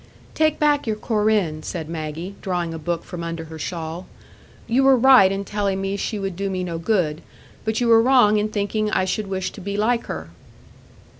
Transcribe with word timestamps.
"Take 0.33 0.57
back 0.57 0.87
your 0.87 0.95
Corinne," 0.95 1.61
said 1.61 1.87
Maggie, 1.87 2.33
drawing 2.41 2.73
a 2.73 2.79
book 2.79 3.03
from 3.03 3.23
under 3.23 3.43
her 3.45 3.59
shawl. 3.59 4.07
"You 4.65 4.83
were 4.83 4.97
right 4.97 5.31
in 5.31 5.45
telling 5.45 5.79
me 5.79 5.95
she 5.95 6.17
would 6.17 6.35
do 6.35 6.49
me 6.49 6.63
no 6.63 6.79
good; 6.79 7.21
but 7.65 7.79
you 7.79 7.87
were 7.87 8.01
wrong 8.01 8.37
in 8.37 8.49
thinking 8.49 8.89
I 8.89 9.05
should 9.05 9.27
wish 9.27 9.51
to 9.51 9.61
be 9.61 9.77
like 9.77 10.07
her." 10.07 10.29